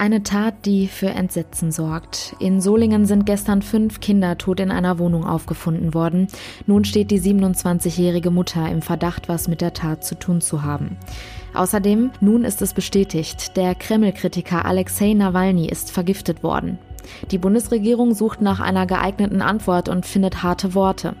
Eine 0.00 0.22
Tat, 0.22 0.64
die 0.64 0.88
für 0.88 1.10
Entsetzen 1.10 1.72
sorgt. 1.72 2.34
In 2.38 2.62
Solingen 2.62 3.04
sind 3.04 3.26
gestern 3.26 3.60
fünf 3.60 4.00
Kinder 4.00 4.38
tot 4.38 4.58
in 4.58 4.70
einer 4.70 4.98
Wohnung 4.98 5.26
aufgefunden 5.26 5.92
worden. 5.92 6.28
Nun 6.66 6.86
steht 6.86 7.10
die 7.10 7.20
27-jährige 7.20 8.30
Mutter 8.30 8.66
im 8.70 8.80
Verdacht, 8.80 9.28
was 9.28 9.46
mit 9.46 9.60
der 9.60 9.74
Tat 9.74 10.02
zu 10.02 10.14
tun 10.14 10.40
zu 10.40 10.62
haben. 10.62 10.96
Außerdem, 11.52 12.12
nun 12.22 12.44
ist 12.44 12.62
es 12.62 12.72
bestätigt, 12.72 13.58
der 13.58 13.74
Kreml-Kritiker 13.74 14.64
Alexei 14.64 15.12
Nawalny 15.12 15.68
ist 15.68 15.90
vergiftet 15.90 16.42
worden. 16.42 16.78
Die 17.30 17.38
Bundesregierung 17.38 18.14
sucht 18.14 18.40
nach 18.40 18.60
einer 18.60 18.86
geeigneten 18.86 19.42
Antwort 19.42 19.88
und 19.88 20.06
findet 20.06 20.42
harte 20.42 20.74
Worte. 20.74 21.14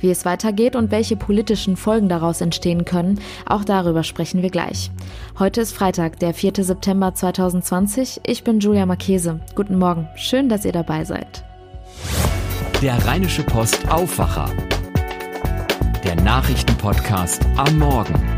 Wie 0.00 0.10
es 0.10 0.24
weitergeht 0.24 0.76
und 0.76 0.90
welche 0.90 1.16
politischen 1.16 1.76
Folgen 1.76 2.08
daraus 2.08 2.40
entstehen 2.40 2.84
können, 2.84 3.20
auch 3.46 3.64
darüber 3.64 4.02
sprechen 4.02 4.42
wir 4.42 4.50
gleich. 4.50 4.90
Heute 5.38 5.60
ist 5.60 5.72
Freitag, 5.72 6.18
der 6.18 6.34
4. 6.34 6.52
September 6.64 7.14
2020. 7.14 8.20
Ich 8.26 8.44
bin 8.44 8.60
Julia 8.60 8.86
Marchese. 8.86 9.40
Guten 9.54 9.78
Morgen. 9.78 10.08
Schön, 10.16 10.48
dass 10.48 10.64
ihr 10.64 10.72
dabei 10.72 11.04
seid. 11.04 11.44
Der 12.82 13.04
Rheinische 13.06 13.42
Post 13.42 13.90
Aufwacher. 13.90 14.50
Der 16.04 16.14
Nachrichtenpodcast 16.16 17.44
am 17.56 17.78
Morgen. 17.78 18.35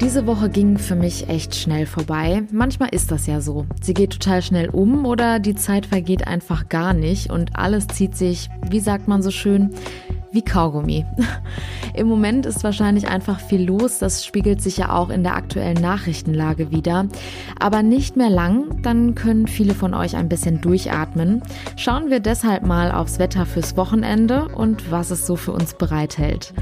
Diese 0.00 0.28
Woche 0.28 0.48
ging 0.48 0.78
für 0.78 0.94
mich 0.94 1.28
echt 1.28 1.56
schnell 1.56 1.84
vorbei. 1.84 2.44
Manchmal 2.52 2.90
ist 2.90 3.10
das 3.10 3.26
ja 3.26 3.40
so. 3.40 3.66
Sie 3.82 3.94
geht 3.94 4.12
total 4.12 4.42
schnell 4.42 4.68
um 4.68 5.04
oder 5.04 5.40
die 5.40 5.56
Zeit 5.56 5.86
vergeht 5.86 6.28
einfach 6.28 6.68
gar 6.68 6.94
nicht 6.94 7.32
und 7.32 7.56
alles 7.56 7.88
zieht 7.88 8.16
sich, 8.16 8.48
wie 8.70 8.78
sagt 8.78 9.08
man 9.08 9.22
so 9.22 9.32
schön, 9.32 9.74
wie 10.30 10.42
Kaugummi. 10.42 11.04
Im 11.94 12.06
Moment 12.06 12.46
ist 12.46 12.62
wahrscheinlich 12.62 13.08
einfach 13.08 13.40
viel 13.40 13.64
los, 13.64 13.98
das 13.98 14.24
spiegelt 14.24 14.62
sich 14.62 14.76
ja 14.76 14.92
auch 14.92 15.10
in 15.10 15.24
der 15.24 15.34
aktuellen 15.34 15.80
Nachrichtenlage 15.80 16.70
wieder. 16.70 17.08
Aber 17.58 17.82
nicht 17.82 18.16
mehr 18.16 18.30
lang, 18.30 18.80
dann 18.82 19.16
können 19.16 19.48
viele 19.48 19.74
von 19.74 19.94
euch 19.94 20.14
ein 20.14 20.28
bisschen 20.28 20.60
durchatmen. 20.60 21.42
Schauen 21.76 22.08
wir 22.08 22.20
deshalb 22.20 22.64
mal 22.64 22.92
aufs 22.92 23.18
Wetter 23.18 23.46
fürs 23.46 23.76
Wochenende 23.76 24.46
und 24.46 24.92
was 24.92 25.10
es 25.10 25.26
so 25.26 25.34
für 25.34 25.52
uns 25.52 25.74
bereithält. 25.74 26.54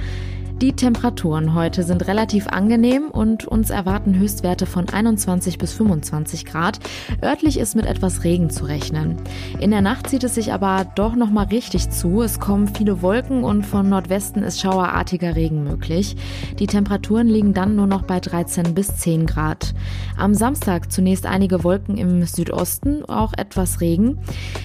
Die 0.62 0.72
Temperaturen 0.72 1.52
heute 1.52 1.82
sind 1.82 2.08
relativ 2.08 2.46
angenehm 2.46 3.10
und 3.10 3.46
uns 3.46 3.68
erwarten 3.68 4.18
Höchstwerte 4.18 4.64
von 4.64 4.88
21 4.88 5.58
bis 5.58 5.74
25 5.74 6.46
Grad. 6.46 6.80
Örtlich 7.22 7.58
ist 7.58 7.76
mit 7.76 7.84
etwas 7.84 8.24
Regen 8.24 8.48
zu 8.48 8.64
rechnen. 8.64 9.16
In 9.60 9.70
der 9.70 9.82
Nacht 9.82 10.08
zieht 10.08 10.24
es 10.24 10.34
sich 10.34 10.54
aber 10.54 10.86
doch 10.94 11.14
noch 11.14 11.28
mal 11.28 11.44
richtig 11.44 11.90
zu. 11.90 12.22
Es 12.22 12.40
kommen 12.40 12.68
viele 12.68 13.02
Wolken 13.02 13.44
und 13.44 13.66
von 13.66 13.90
Nordwesten 13.90 14.42
ist 14.42 14.58
schauerartiger 14.58 15.36
Regen 15.36 15.62
möglich. 15.62 16.16
Die 16.58 16.66
Temperaturen 16.66 17.28
liegen 17.28 17.52
dann 17.52 17.76
nur 17.76 17.86
noch 17.86 18.04
bei 18.04 18.18
13 18.18 18.72
bis 18.72 18.96
10 18.96 19.26
Grad. 19.26 19.74
Am 20.16 20.32
Samstag 20.32 20.90
zunächst 20.90 21.26
einige 21.26 21.64
Wolken 21.64 21.98
im 21.98 22.24
Südosten, 22.24 23.04
auch 23.04 23.34
etwas 23.36 23.82
Regen. 23.82 24.20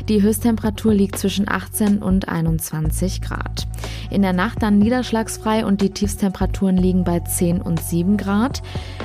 Die 0.07 0.21
Höchsttemperatur 0.21 0.93
liegt 0.93 1.17
zwischen 1.17 1.49
18 1.49 2.01
und 2.01 2.29
21 2.29 3.19
Grad. 3.21 3.67
In 4.09 4.21
der 4.21 4.33
Nacht 4.33 4.61
dann 4.61 4.79
niederschlagsfrei 4.79 5.65
und 5.65 5.80
die 5.81 5.89
Tiefstemperaturen 5.89 6.77
liegen 6.77 7.03
bei 7.03 7.19
10 7.19 7.61
und 7.61 7.81
7 7.81 8.17
Grad. 8.17 8.61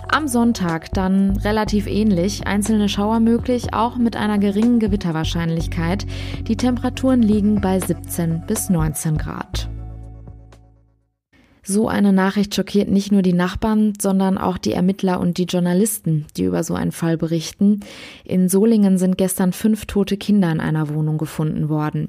Am 0.08 0.28
Sonntag 0.28 0.92
dann 0.92 1.36
relativ 1.38 1.86
ähnlich, 1.86 2.46
einzelne 2.46 2.88
Schauer 2.88 3.20
möglich, 3.20 3.74
auch 3.74 3.96
mit 3.96 4.16
einer 4.16 4.38
geringen 4.38 4.78
Gewitterwahrscheinlichkeit. 4.78 6.06
Die 6.46 6.56
Temperaturen 6.56 7.22
liegen 7.22 7.60
bei 7.60 7.80
17 7.80 8.42
bis 8.46 8.70
19 8.70 9.16
Grad. 9.18 9.68
So 11.68 11.88
eine 11.88 12.12
Nachricht 12.12 12.54
schockiert 12.54 12.88
nicht 12.88 13.10
nur 13.10 13.22
die 13.22 13.32
Nachbarn, 13.32 13.94
sondern 14.00 14.38
auch 14.38 14.56
die 14.56 14.72
Ermittler 14.72 15.18
und 15.18 15.36
die 15.36 15.46
Journalisten, 15.46 16.24
die 16.36 16.44
über 16.44 16.62
so 16.62 16.74
einen 16.74 16.92
Fall 16.92 17.16
berichten. 17.16 17.80
In 18.24 18.48
Solingen 18.48 18.98
sind 18.98 19.18
gestern 19.18 19.52
fünf 19.52 19.84
tote 19.86 20.16
Kinder 20.16 20.52
in 20.52 20.60
einer 20.60 20.88
Wohnung 20.90 21.18
gefunden 21.18 21.68
worden. 21.68 22.08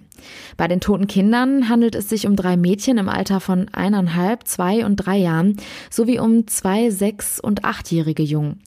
Bei 0.58 0.68
den 0.68 0.80
toten 0.80 1.08
Kindern 1.08 1.70
handelt 1.70 1.96
es 1.96 2.08
sich 2.08 2.28
um 2.28 2.36
drei 2.36 2.56
Mädchen 2.56 3.00
im 3.00 3.10
Alter 3.10 3.40
von 3.40 3.68
eineinhalb, 3.72 4.48
zwei 4.48 4.86
und 4.86 4.98
drei 4.98 5.18
Jahren 5.18 5.58
sowie 5.90 6.20
um 6.20 6.46
zwei, 6.46 6.92
sechs 6.92 7.40
und 7.40 7.66
achtjährige 7.66 8.22
Jungen. 8.22 8.60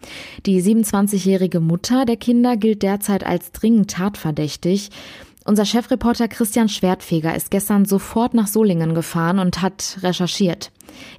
Die 0.45 0.61
27-jährige 0.61 1.61
Mutter 1.61 2.05
der 2.05 2.17
Kinder 2.17 2.57
gilt 2.57 2.83
derzeit 2.83 3.25
als 3.25 3.53
dringend 3.53 3.93
tatverdächtig. 3.93 4.91
Unser 5.45 5.65
Chefreporter 5.65 6.29
Christian 6.29 6.69
Schwertfeger 6.69 7.35
ist 7.35 7.51
gestern 7.51 7.85
sofort 7.85 8.35
nach 8.35 8.47
Solingen 8.47 8.95
gefahren 8.95 9.39
und 9.39 9.63
hat 9.63 9.99
recherchiert. 10.03 10.71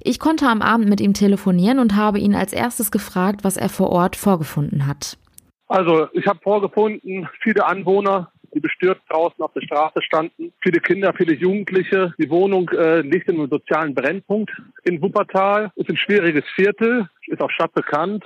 Ich 0.02 0.20
konnte 0.20 0.46
am 0.46 0.62
Abend 0.62 0.88
mit 0.88 1.00
ihm 1.00 1.12
telefonieren 1.12 1.78
und 1.78 1.96
habe 1.96 2.18
ihn 2.18 2.34
als 2.34 2.52
erstes 2.52 2.90
gefragt, 2.90 3.40
was 3.42 3.56
er 3.56 3.68
vor 3.68 3.90
Ort 3.90 4.16
vorgefunden 4.16 4.86
hat. 4.86 5.18
Also 5.66 6.08
ich 6.12 6.26
habe 6.26 6.38
vorgefunden, 6.42 7.28
viele 7.42 7.64
Anwohner, 7.64 8.30
die 8.54 8.60
bestürzt 8.60 9.02
draußen 9.08 9.42
auf 9.42 9.52
der 9.54 9.62
Straße 9.62 10.02
standen, 10.02 10.52
viele 10.60 10.80
Kinder, 10.80 11.14
viele 11.16 11.34
Jugendliche. 11.34 12.12
Die 12.18 12.28
Wohnung 12.28 12.68
äh, 12.70 13.00
liegt 13.00 13.28
in 13.28 13.38
einem 13.38 13.48
sozialen 13.48 13.94
Brennpunkt 13.94 14.52
in 14.84 15.00
Wuppertal, 15.00 15.72
ist 15.76 15.88
ein 15.88 15.96
schwieriges 15.96 16.44
Viertel, 16.54 17.08
ist 17.26 17.40
auch 17.40 17.50
stadtbekannt. 17.50 18.24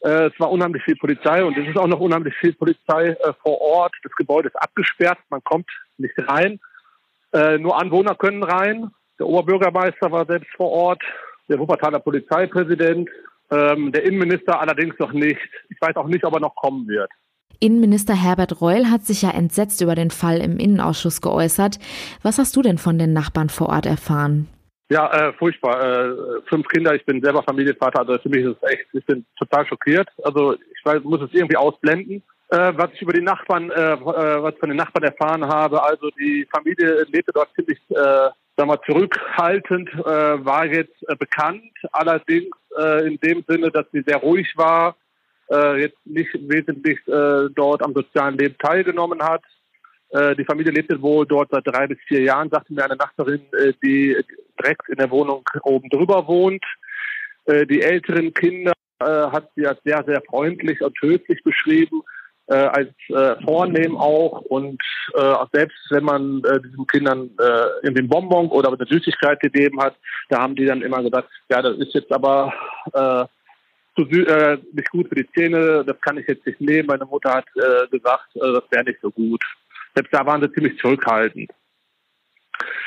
Äh, 0.00 0.28
es 0.28 0.40
war 0.40 0.50
unheimlich 0.50 0.82
viel 0.82 0.96
Polizei 0.96 1.44
und 1.44 1.56
es 1.56 1.68
ist 1.68 1.76
auch 1.76 1.86
noch 1.86 2.00
unheimlich 2.00 2.34
viel 2.36 2.52
Polizei 2.54 3.10
äh, 3.10 3.32
vor 3.42 3.60
Ort. 3.60 3.94
Das 4.02 4.12
Gebäude 4.12 4.48
ist 4.48 4.56
abgesperrt, 4.56 5.18
man 5.28 5.42
kommt 5.44 5.68
nicht 5.98 6.14
rein. 6.18 6.58
Äh, 7.32 7.58
nur 7.58 7.80
Anwohner 7.80 8.14
können 8.14 8.42
rein. 8.42 8.90
Der 9.18 9.26
Oberbürgermeister 9.26 10.10
war 10.10 10.24
selbst 10.26 10.50
vor 10.56 10.70
Ort, 10.70 11.02
der 11.48 11.58
Wuppertaler 11.58 11.98
Polizeipräsident, 11.98 13.10
ähm, 13.50 13.92
der 13.92 14.04
Innenminister 14.04 14.60
allerdings 14.60 14.98
noch 14.98 15.12
nicht. 15.12 15.40
Ich 15.68 15.80
weiß 15.80 15.96
auch 15.96 16.06
nicht, 16.06 16.24
ob 16.24 16.34
er 16.34 16.40
noch 16.40 16.54
kommen 16.54 16.88
wird. 16.88 17.10
Innenminister 17.58 18.14
Herbert 18.14 18.62
Reul 18.62 18.86
hat 18.86 19.04
sich 19.04 19.20
ja 19.20 19.30
entsetzt 19.30 19.82
über 19.82 19.94
den 19.94 20.10
Fall 20.10 20.38
im 20.38 20.58
Innenausschuss 20.58 21.20
geäußert. 21.20 21.78
Was 22.22 22.38
hast 22.38 22.56
du 22.56 22.62
denn 22.62 22.78
von 22.78 22.98
den 22.98 23.12
Nachbarn 23.12 23.50
vor 23.50 23.68
Ort 23.68 23.84
erfahren? 23.84 24.48
Ja, 24.90 25.28
äh, 25.28 25.32
furchtbar. 25.34 25.80
Äh, 25.80 26.42
fünf 26.48 26.66
Kinder, 26.66 26.94
ich 26.94 27.04
bin 27.06 27.22
selber 27.22 27.44
Familienvater, 27.44 28.00
also 28.00 28.18
für 28.18 28.28
mich 28.28 28.44
ist 28.44 28.56
es 28.60 28.70
echt, 28.70 28.86
ich 28.92 29.06
bin 29.06 29.24
total 29.38 29.64
schockiert. 29.66 30.08
Also 30.24 30.54
ich 30.54 30.84
weiß, 30.84 31.02
muss 31.04 31.22
es 31.22 31.32
irgendwie 31.32 31.56
ausblenden. 31.56 32.22
Äh, 32.48 32.72
was 32.74 32.90
ich 32.94 33.02
über 33.02 33.12
die 33.12 33.22
Nachbarn, 33.22 33.70
äh, 33.70 33.92
äh, 33.92 34.42
was 34.42 34.56
von 34.58 34.68
den 34.68 34.76
Nachbarn 34.76 35.04
erfahren 35.04 35.46
habe, 35.46 35.80
also 35.80 36.10
die 36.18 36.44
Familie 36.52 37.04
lebte 37.04 37.30
dort 37.32 37.54
ziemlich 37.54 37.78
äh, 37.90 38.30
sagen 38.56 38.68
wir, 38.68 38.82
zurückhaltend, 38.82 39.88
äh, 39.94 40.44
war 40.44 40.66
jetzt 40.66 41.08
äh, 41.08 41.14
bekannt, 41.16 41.72
allerdings 41.92 42.50
äh, 42.76 43.06
in 43.06 43.18
dem 43.20 43.44
Sinne, 43.48 43.70
dass 43.70 43.86
sie 43.92 44.02
sehr 44.04 44.18
ruhig 44.18 44.52
war, 44.56 44.96
äh, 45.50 45.80
jetzt 45.80 46.04
nicht 46.04 46.30
wesentlich 46.34 46.98
äh, 47.06 47.48
dort 47.54 47.82
am 47.82 47.94
sozialen 47.94 48.36
Leben 48.36 48.56
teilgenommen 48.58 49.22
hat. 49.22 49.42
Äh, 50.10 50.34
die 50.36 50.44
Familie 50.44 50.72
lebte 50.72 51.00
wohl 51.00 51.24
dort 51.26 51.50
seit 51.50 51.66
drei 51.66 51.86
bis 51.86 51.98
vier 52.06 52.22
Jahren, 52.22 52.50
sagte 52.50 52.74
mir 52.74 52.84
eine 52.84 52.96
Nachbarin, 52.96 53.42
äh, 53.52 53.72
die 53.82 54.16
direkt 54.62 54.88
in 54.88 54.96
der 54.96 55.10
Wohnung 55.10 55.44
oben 55.62 55.88
drüber 55.88 56.26
wohnt. 56.26 56.64
Äh, 57.46 57.66
die 57.66 57.82
älteren 57.82 58.34
Kinder 58.34 58.72
äh, 59.00 59.04
hat 59.04 59.50
sie 59.56 59.66
als 59.66 59.80
sehr, 59.84 60.04
sehr 60.06 60.22
freundlich 60.28 60.80
und 60.82 60.96
höflich 61.00 61.42
beschrieben 61.42 62.02
äh, 62.50 62.54
als 62.54 62.90
äh, 63.10 63.40
vornehm 63.44 63.96
auch 63.96 64.40
und 64.42 64.82
äh, 65.14 65.34
selbst 65.52 65.78
wenn 65.90 66.02
man 66.02 66.42
äh, 66.44 66.60
diesen 66.60 66.84
Kindern 66.88 67.30
in 67.82 67.94
den 67.94 68.08
Bonbon 68.08 68.48
oder 68.48 68.72
eine 68.72 68.86
Süßigkeit 68.86 69.38
gegeben 69.40 69.80
hat, 69.80 69.94
da 70.28 70.42
haben 70.42 70.56
die 70.56 70.66
dann 70.66 70.82
immer 70.82 71.02
gesagt, 71.02 71.28
ja, 71.48 71.62
das 71.62 71.78
ist 71.78 71.94
jetzt 71.94 72.12
aber 72.12 72.52
zu, 73.94 74.02
nicht 74.02 74.90
gut 74.90 75.08
für 75.08 75.14
die 75.14 75.28
Zähne, 75.32 75.84
das 75.84 76.00
kann 76.00 76.18
ich 76.18 76.26
jetzt 76.26 76.44
nicht 76.46 76.60
nehmen. 76.60 76.86
Meine 76.88 77.04
Mutter 77.04 77.34
hat 77.34 77.46
gesagt, 77.90 78.28
das 78.34 78.64
wäre 78.70 78.84
nicht 78.84 79.00
so 79.00 79.10
gut. 79.10 79.42
Selbst 79.94 80.12
da 80.12 80.26
waren 80.26 80.40
sie 80.42 80.52
ziemlich 80.52 80.78
zurückhaltend. 80.78 81.50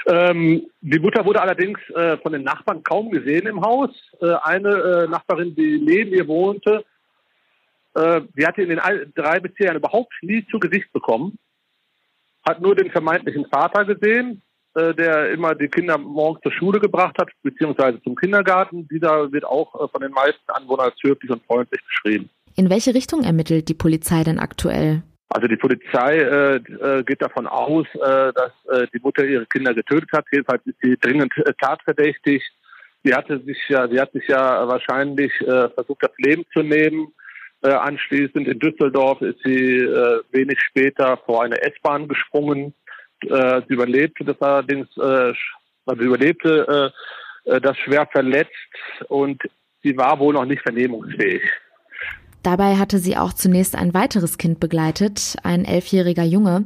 Ähm, 0.05 0.67
die 0.81 0.99
Mutter 0.99 1.25
wurde 1.25 1.41
allerdings 1.41 1.79
äh, 1.95 2.17
von 2.17 2.33
den 2.33 2.43
Nachbarn 2.43 2.83
kaum 2.83 3.11
gesehen 3.11 3.47
im 3.47 3.61
Haus. 3.61 3.89
Äh, 4.21 4.33
eine 4.43 4.69
äh, 4.69 5.07
Nachbarin, 5.07 5.55
die 5.55 5.79
neben 5.79 6.11
ihr 6.13 6.27
wohnte, 6.27 6.83
äh, 7.95 8.21
sie 8.35 8.45
hatte 8.45 8.61
in 8.61 8.69
den 8.69 8.79
drei 9.15 9.39
bis 9.39 9.53
vier 9.55 9.67
Jahren 9.67 9.77
überhaupt 9.77 10.13
nie 10.21 10.45
zu 10.47 10.59
Gesicht 10.59 10.91
bekommen, 10.93 11.37
hat 12.45 12.61
nur 12.61 12.75
den 12.75 12.91
vermeintlichen 12.91 13.45
Vater 13.45 13.85
gesehen, 13.85 14.41
äh, 14.75 14.93
der 14.93 15.31
immer 15.31 15.53
die 15.53 15.67
Kinder 15.67 15.97
morgens 15.97 16.41
zur 16.41 16.51
Schule 16.51 16.79
gebracht 16.79 17.17
hat, 17.19 17.29
beziehungsweise 17.43 18.01
zum 18.01 18.15
Kindergarten. 18.15 18.87
Dieser 18.87 19.31
wird 19.31 19.45
auch 19.45 19.73
äh, 19.75 19.87
von 19.87 20.01
den 20.01 20.11
meisten 20.11 20.51
Anwohnern 20.51 20.87
als 20.87 20.95
höflich 21.01 21.29
und 21.29 21.43
freundlich 21.45 21.81
beschrieben. 21.85 22.29
In 22.55 22.69
welche 22.69 22.93
Richtung 22.93 23.23
ermittelt 23.23 23.69
die 23.69 23.73
Polizei 23.73 24.23
denn 24.23 24.39
aktuell? 24.39 25.03
Also 25.33 25.47
die 25.47 25.57
Polizei 25.57 26.19
äh, 26.19 26.55
äh, 26.57 27.03
geht 27.03 27.23
davon 27.23 27.47
aus, 27.47 27.87
äh, 27.95 28.31
dass 28.33 28.51
äh, 28.69 28.85
die 28.93 28.99
Mutter 28.99 29.25
ihre 29.25 29.47
Kinder 29.47 29.73
getötet 29.73 30.11
hat. 30.13 30.25
Jedenfalls 30.31 30.63
ist 30.67 30.77
sie 30.79 30.95
dringend 30.95 31.35
äh, 31.37 31.53
tatverdächtig. 31.59 32.43
Sie 33.03 33.15
hatte 33.15 33.39
sich 33.39 33.57
ja, 33.67 33.87
sie 33.87 33.99
hat 33.99 34.11
sich 34.11 34.27
ja 34.27 34.67
wahrscheinlich 34.67 35.31
äh, 35.41 35.69
versucht, 35.69 36.03
das 36.03 36.11
Leben 36.17 36.45
zu 36.53 36.61
nehmen. 36.61 37.07
Äh, 37.63 37.69
anschließend 37.69 38.47
in 38.47 38.59
Düsseldorf 38.59 39.21
ist 39.21 39.39
sie 39.43 39.79
äh, 39.79 40.21
wenig 40.31 40.59
später 40.61 41.17
vor 41.25 41.43
eine 41.43 41.59
S-Bahn 41.63 42.07
gesprungen. 42.07 42.75
Äh, 43.21 43.61
sie 43.67 43.73
überlebte 43.73 44.23
das 44.23 44.39
allerdings, 44.39 44.87
äh, 44.97 45.33
also 45.85 45.99
sie 45.99 46.05
überlebte 46.05 46.93
äh, 47.45 47.55
äh, 47.55 47.59
das 47.59 47.75
schwer 47.79 48.07
verletzt 48.11 48.51
und 49.07 49.41
sie 49.81 49.97
war 49.97 50.19
wohl 50.19 50.35
noch 50.35 50.45
nicht 50.45 50.61
vernehmungsfähig. 50.61 51.41
Dabei 52.43 52.75
hatte 52.75 52.99
sie 52.99 53.17
auch 53.17 53.33
zunächst 53.33 53.75
ein 53.75 53.93
weiteres 53.93 54.37
Kind 54.37 54.59
begleitet, 54.59 55.37
ein 55.43 55.63
elfjähriger 55.63 56.23
Junge. 56.23 56.65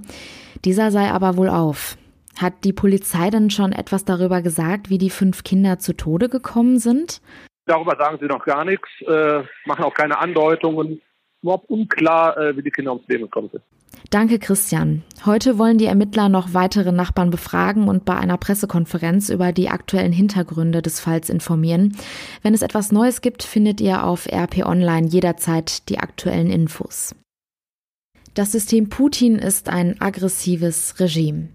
Dieser 0.65 0.91
sei 0.91 1.11
aber 1.11 1.37
wohl 1.37 1.49
auf. 1.49 1.97
Hat 2.39 2.63
die 2.63 2.73
Polizei 2.73 3.29
denn 3.29 3.49
schon 3.49 3.71
etwas 3.71 4.03
darüber 4.03 4.41
gesagt, 4.41 4.89
wie 4.89 4.97
die 4.97 5.09
fünf 5.09 5.43
Kinder 5.43 5.79
zu 5.79 5.93
Tode 5.93 6.29
gekommen 6.29 6.79
sind? 6.79 7.21
Darüber 7.65 7.95
sagen 7.97 8.17
sie 8.19 8.27
noch 8.27 8.43
gar 8.43 8.65
nichts, 8.65 8.89
äh, 9.01 9.43
machen 9.65 9.83
auch 9.83 9.93
keine 9.93 10.17
Andeutungen. 10.19 11.01
Überhaupt 11.41 11.69
unklar, 11.69 12.37
äh, 12.37 12.57
wie 12.57 12.63
die 12.63 12.71
Kinder 12.71 12.93
ums 12.93 13.07
Leben 13.07 13.23
gekommen 13.23 13.49
sind. 13.51 13.63
Danke, 14.09 14.39
Christian. 14.39 15.03
Heute 15.25 15.57
wollen 15.57 15.77
die 15.77 15.85
Ermittler 15.85 16.29
noch 16.29 16.53
weitere 16.53 16.91
Nachbarn 16.91 17.29
befragen 17.29 17.89
und 17.89 18.05
bei 18.05 18.15
einer 18.15 18.37
Pressekonferenz 18.37 19.29
über 19.29 19.51
die 19.51 19.69
aktuellen 19.69 20.13
Hintergründe 20.13 20.81
des 20.81 20.99
Falls 20.99 21.29
informieren. 21.29 21.97
Wenn 22.41 22.53
es 22.53 22.61
etwas 22.61 22.91
Neues 22.91 23.21
gibt, 23.21 23.43
findet 23.43 23.81
ihr 23.81 24.05
auf 24.05 24.27
RP 24.27 24.65
Online 24.65 25.07
jederzeit 25.07 25.89
die 25.89 25.99
aktuellen 25.99 26.49
Infos. 26.49 27.15
Das 28.33 28.51
System 28.51 28.87
Putin 28.87 29.39
ist 29.39 29.67
ein 29.67 29.99
aggressives 29.99 30.99
Regime. 30.99 31.49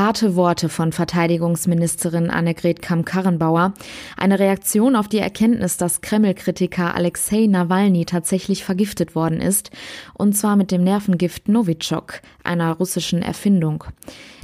Harte 0.00 0.34
Worte 0.34 0.70
von 0.70 0.92
Verteidigungsministerin 0.92 2.30
Annegret 2.30 2.80
Kamm-Karrenbauer. 2.80 3.74
Eine 4.16 4.38
Reaktion 4.38 4.96
auf 4.96 5.08
die 5.08 5.18
Erkenntnis, 5.18 5.76
dass 5.76 6.00
Kreml-Kritiker 6.00 6.94
Alexei 6.94 7.44
Nawalny 7.46 8.06
tatsächlich 8.06 8.64
vergiftet 8.64 9.14
worden 9.14 9.42
ist. 9.42 9.70
Und 10.14 10.34
zwar 10.34 10.56
mit 10.56 10.70
dem 10.70 10.84
Nervengift 10.84 11.50
Novichok, 11.50 12.22
einer 12.42 12.72
russischen 12.72 13.20
Erfindung. 13.20 13.84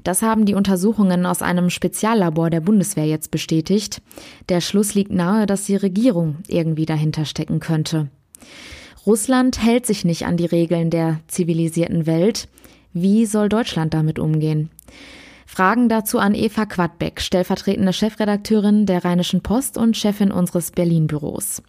Das 0.05 0.21
haben 0.21 0.45
die 0.45 0.53
Untersuchungen 0.53 1.25
aus 1.25 1.41
einem 1.41 1.71
Speziallabor 1.71 2.51
der 2.51 2.61
Bundeswehr 2.61 3.07
jetzt 3.07 3.31
bestätigt. 3.31 4.03
Der 4.51 4.61
Schluss 4.61 4.93
liegt 4.93 5.11
nahe, 5.11 5.47
dass 5.47 5.65
die 5.65 5.77
Regierung 5.77 6.37
irgendwie 6.49 6.85
dahinter 6.85 7.25
stecken 7.25 7.61
könnte. 7.61 8.09
Russland 9.07 9.63
hält 9.65 9.87
sich 9.87 10.05
nicht 10.05 10.27
an 10.27 10.37
die 10.37 10.45
Regeln 10.45 10.91
der 10.91 11.21
zivilisierten 11.29 12.05
Welt. 12.05 12.47
Wie 12.93 13.25
soll 13.25 13.49
Deutschland 13.49 13.95
damit 13.95 14.19
umgehen? 14.19 14.69
Fragen 15.47 15.89
dazu 15.89 16.19
an 16.19 16.35
Eva 16.35 16.67
Quadbeck, 16.67 17.21
stellvertretende 17.21 17.93
Chefredakteurin 17.93 18.85
der 18.85 19.05
Rheinischen 19.05 19.41
Post 19.41 19.79
und 19.79 19.97
Chefin 19.97 20.33
unseres 20.33 20.73
Berlin-Büros. 20.73 21.63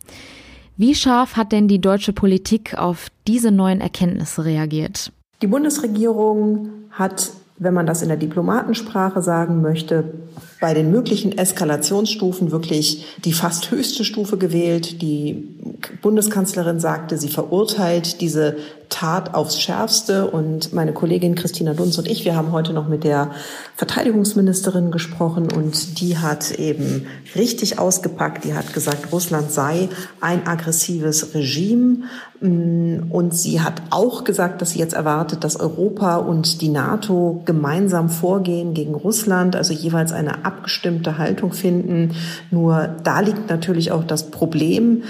Wie 0.76 0.94
scharf 0.94 1.38
hat 1.38 1.52
denn 1.52 1.68
die 1.68 1.80
deutsche 1.80 2.14
Politik 2.14 2.78
auf 2.78 3.08
diese 3.28 3.52
neuen 3.52 3.82
Erkenntnisse 3.82 4.46
reagiert? 4.46 5.12
Die 5.42 5.48
Bundesregierung 5.48 6.70
hat, 6.92 7.32
wenn 7.58 7.74
man 7.74 7.86
das 7.86 8.02
in 8.02 8.10
der 8.10 8.18
Diplomatensprache 8.18 9.22
sagen 9.22 9.62
möchte, 9.62 10.14
bei 10.60 10.74
den 10.74 10.92
möglichen 10.92 11.38
Eskalationsstufen 11.38 12.52
wirklich 12.52 13.06
die 13.24 13.34
fast 13.34 13.72
höchste 13.72 14.04
Stufe 14.04 14.38
gewählt. 14.38 15.02
Die 15.02 15.58
Bundeskanzlerin 16.02 16.80
sagte, 16.80 17.18
sie 17.18 17.30
verurteilt 17.30 18.22
diese 18.22 18.58
Tat 18.90 19.34
aufs 19.34 19.60
Schärfste. 19.60 20.30
Und 20.30 20.74
meine 20.74 20.94
Kollegin 20.94 21.36
Christina 21.36 21.74
Dunz 21.74 21.98
und 21.98 22.08
ich, 22.08 22.26
wir 22.26 22.36
haben 22.36 22.52
heute 22.52 22.74
noch 22.74 22.88
mit 22.88 23.04
der 23.04 23.32
Verteidigungsministerin 23.76 24.92
gesprochen 24.92 25.52
und 25.52 26.00
die 26.00 26.18
hat 26.18 26.52
eben 26.52 27.08
richtig 27.36 27.80
ausgepackt. 27.80 28.44
Die 28.44 28.54
hat 28.54 28.74
gesagt, 28.74 29.12
Russland 29.12 29.52
sei 29.52 29.90
ein 30.22 30.48
aggressives 30.48 31.34
Regime. 31.36 32.04
Und 32.40 33.32
sie 33.32 33.62
hat 33.62 33.82
auch 33.90 34.24
gesagt, 34.24 34.62
dass 34.62 34.72
sie 34.72 34.80
jetzt 34.80 34.94
erwartet, 34.94 35.44
dass 35.44 35.60
Europa 35.60 36.18
und 36.18 36.62
die 36.62 36.70
NATO 36.70 37.42
gemeinsam 37.46 38.10
vorgehen 38.10 38.76
gegen 38.76 38.94
Russland, 38.94 39.56
also 39.56 39.74
jeweils 39.74 40.12
eine 40.12 40.46
abgestimmte 40.46 41.18
Haltung 41.18 41.52
finden. 41.52 42.14
Nur 42.52 42.96
da 43.04 43.22
liegt 43.22 43.50
natürlich 43.50 43.92
auch 43.92 44.04
das 44.04 44.30
Problem, 44.30 45.04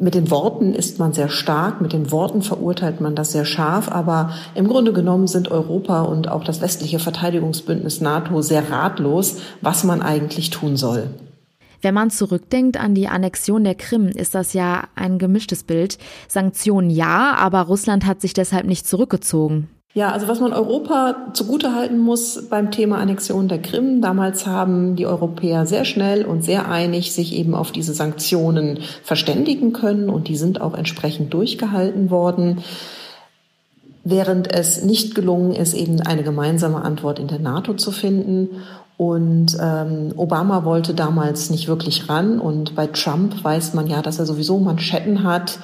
mit 0.00 0.14
den 0.14 0.30
Worten 0.30 0.74
ist 0.74 0.98
man 0.98 1.12
sehr 1.12 1.28
stark, 1.28 1.80
mit 1.80 1.92
den 1.92 2.10
Worten 2.10 2.40
verurteilt 2.40 3.00
man 3.00 3.14
das 3.14 3.32
sehr 3.32 3.44
scharf, 3.44 3.90
aber 3.90 4.30
im 4.54 4.66
Grunde 4.66 4.92
genommen 4.92 5.26
sind 5.26 5.50
Europa 5.50 6.02
und 6.02 6.28
auch 6.28 6.42
das 6.42 6.62
westliche 6.62 6.98
Verteidigungsbündnis 6.98 8.00
NATO 8.00 8.40
sehr 8.40 8.70
ratlos, 8.70 9.36
was 9.60 9.84
man 9.84 10.00
eigentlich 10.00 10.48
tun 10.50 10.76
soll. 10.76 11.10
Wenn 11.82 11.94
man 11.94 12.10
zurückdenkt 12.10 12.78
an 12.78 12.94
die 12.94 13.08
Annexion 13.08 13.64
der 13.64 13.74
Krim, 13.74 14.08
ist 14.08 14.34
das 14.34 14.52
ja 14.52 14.84
ein 14.94 15.18
gemischtes 15.18 15.64
Bild. 15.64 15.98
Sanktionen 16.28 16.90
ja, 16.90 17.34
aber 17.36 17.62
Russland 17.62 18.06
hat 18.06 18.20
sich 18.20 18.32
deshalb 18.32 18.66
nicht 18.66 18.86
zurückgezogen. 18.86 19.68
Ja, 19.92 20.12
also 20.12 20.28
was 20.28 20.38
man 20.38 20.52
Europa 20.52 21.32
zugutehalten 21.32 21.98
muss 21.98 22.48
beim 22.48 22.70
Thema 22.70 22.98
Annexion 22.98 23.48
der 23.48 23.60
Krim, 23.60 24.00
damals 24.00 24.46
haben 24.46 24.94
die 24.94 25.06
Europäer 25.06 25.66
sehr 25.66 25.84
schnell 25.84 26.24
und 26.24 26.44
sehr 26.44 26.70
einig 26.70 27.12
sich 27.12 27.34
eben 27.34 27.56
auf 27.56 27.72
diese 27.72 27.92
Sanktionen 27.92 28.78
verständigen 29.02 29.72
können 29.72 30.08
und 30.08 30.28
die 30.28 30.36
sind 30.36 30.60
auch 30.60 30.74
entsprechend 30.74 31.34
durchgehalten 31.34 32.08
worden, 32.08 32.62
während 34.04 34.52
es 34.52 34.84
nicht 34.84 35.16
gelungen 35.16 35.52
ist, 35.52 35.74
eben 35.74 36.00
eine 36.00 36.22
gemeinsame 36.22 36.82
Antwort 36.82 37.18
in 37.18 37.26
der 37.26 37.40
NATO 37.40 37.74
zu 37.74 37.90
finden. 37.90 38.48
Und 38.96 39.56
ähm, 39.60 40.12
Obama 40.16 40.64
wollte 40.64 40.94
damals 40.94 41.50
nicht 41.50 41.66
wirklich 41.66 42.08
ran 42.08 42.38
und 42.38 42.76
bei 42.76 42.86
Trump 42.86 43.42
weiß 43.42 43.74
man 43.74 43.88
ja, 43.88 44.02
dass 44.02 44.20
er 44.20 44.26
sowieso 44.26 44.58
Manschetten 44.60 45.24
hat, 45.24 45.58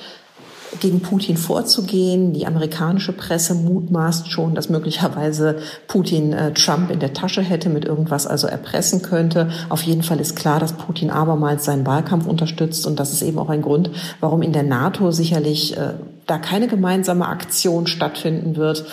gegen 0.80 1.00
Putin 1.00 1.36
vorzugehen. 1.36 2.32
Die 2.32 2.46
amerikanische 2.46 3.12
Presse 3.12 3.54
mutmaßt 3.54 4.30
schon, 4.30 4.54
dass 4.54 4.68
möglicherweise 4.68 5.58
Putin 5.86 6.32
äh, 6.32 6.52
Trump 6.52 6.90
in 6.90 7.00
der 7.00 7.12
Tasche 7.12 7.42
hätte, 7.42 7.68
mit 7.68 7.84
irgendwas 7.84 8.26
also 8.26 8.46
erpressen 8.46 9.02
könnte. 9.02 9.50
Auf 9.68 9.82
jeden 9.82 10.02
Fall 10.02 10.20
ist 10.20 10.36
klar, 10.36 10.60
dass 10.60 10.72
Putin 10.72 11.10
abermals 11.10 11.64
seinen 11.64 11.86
Wahlkampf 11.86 12.26
unterstützt 12.26 12.86
und 12.86 12.98
das 13.00 13.12
ist 13.12 13.22
eben 13.22 13.38
auch 13.38 13.50
ein 13.50 13.62
Grund, 13.62 13.90
warum 14.20 14.42
in 14.42 14.52
der 14.52 14.62
NATO 14.62 15.10
sicherlich 15.10 15.76
äh, 15.76 15.94
da 16.26 16.38
keine 16.38 16.68
gemeinsame 16.68 17.26
Aktion 17.26 17.86
stattfinden 17.86 18.56
wird. 18.56 18.84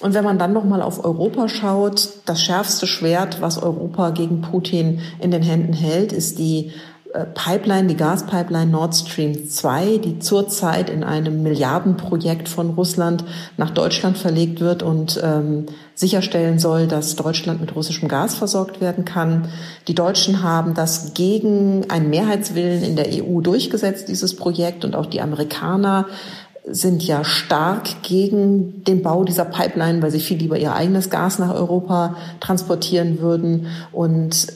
Und 0.00 0.14
wenn 0.14 0.24
man 0.24 0.38
dann 0.38 0.52
noch 0.52 0.64
mal 0.64 0.80
auf 0.80 1.04
Europa 1.04 1.48
schaut, 1.48 2.08
das 2.24 2.40
schärfste 2.42 2.86
Schwert, 2.86 3.40
was 3.40 3.60
Europa 3.60 4.10
gegen 4.10 4.42
Putin 4.42 5.00
in 5.18 5.32
den 5.32 5.42
Händen 5.42 5.72
hält, 5.72 6.12
ist 6.12 6.38
die 6.38 6.70
Pipeline, 7.34 7.88
die 7.88 7.96
Gaspipeline 7.96 8.70
Nord 8.70 8.94
Stream 8.94 9.48
2, 9.48 9.98
die 9.98 10.18
zurzeit 10.18 10.90
in 10.90 11.04
einem 11.04 11.42
Milliardenprojekt 11.42 12.48
von 12.48 12.70
Russland 12.70 13.24
nach 13.56 13.70
Deutschland 13.70 14.18
verlegt 14.18 14.60
wird 14.60 14.82
und 14.82 15.18
ähm, 15.22 15.66
sicherstellen 15.94 16.58
soll, 16.58 16.86
dass 16.86 17.16
Deutschland 17.16 17.60
mit 17.60 17.74
russischem 17.74 18.08
Gas 18.08 18.34
versorgt 18.34 18.80
werden 18.80 19.06
kann. 19.06 19.48
Die 19.88 19.94
Deutschen 19.94 20.42
haben 20.42 20.74
das 20.74 21.14
gegen 21.14 21.90
einen 21.90 22.10
Mehrheitswillen 22.10 22.82
in 22.82 22.96
der 22.96 23.06
EU 23.08 23.40
durchgesetzt, 23.40 24.08
dieses 24.08 24.36
Projekt, 24.36 24.84
und 24.84 24.94
auch 24.94 25.06
die 25.06 25.22
Amerikaner 25.22 26.06
sind 26.70 27.02
ja 27.02 27.24
stark 27.24 28.02
gegen 28.02 28.84
den 28.84 29.02
Bau 29.02 29.24
dieser 29.24 29.46
Pipeline, 29.46 30.02
weil 30.02 30.10
sie 30.10 30.20
viel 30.20 30.36
lieber 30.36 30.58
ihr 30.58 30.74
eigenes 30.74 31.08
Gas 31.08 31.38
nach 31.38 31.54
Europa 31.54 32.16
transportieren 32.40 33.20
würden. 33.20 33.68
Und 33.92 34.46